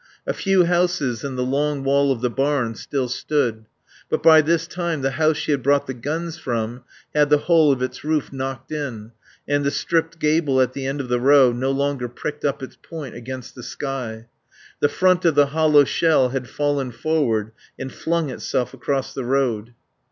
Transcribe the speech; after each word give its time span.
A 0.25 0.33
few 0.33 0.65
houses 0.65 1.23
and 1.23 1.37
the 1.37 1.43
long 1.43 1.83
wall 1.83 2.11
of 2.11 2.21
the 2.21 2.29
barn 2.31 2.73
still 2.73 3.07
stood; 3.07 3.65
but 4.09 4.23
by 4.23 4.41
this 4.41 4.65
time 4.65 5.03
the 5.03 5.11
house 5.11 5.37
she 5.37 5.51
had 5.51 5.61
brought 5.61 5.85
the 5.85 5.93
guns 5.93 6.39
from 6.39 6.83
had 7.13 7.29
the 7.29 7.37
whole 7.45 7.71
of 7.71 7.83
its 7.83 8.03
roof 8.03 8.33
knocked 8.33 8.71
in, 8.71 9.11
and 9.47 9.63
the 9.63 9.69
stripped 9.69 10.17
gable 10.17 10.59
at 10.59 10.73
the 10.73 10.87
end 10.87 11.01
of 11.01 11.07
the 11.09 11.19
row 11.19 11.51
no 11.51 11.69
longer 11.69 12.09
pricked 12.09 12.43
up 12.43 12.63
its 12.63 12.77
point 12.81 13.13
against 13.13 13.53
the 13.53 13.61
sky; 13.61 14.25
the 14.79 14.89
front 14.89 15.23
of 15.23 15.35
the 15.35 15.45
hollow 15.53 15.83
shell 15.83 16.29
had 16.29 16.49
fallen 16.49 16.89
forward 16.91 17.51
and 17.77 17.91
flung 17.93 18.31
itself 18.31 18.73
across 18.73 19.13
the 19.13 19.23
road. 19.23 19.75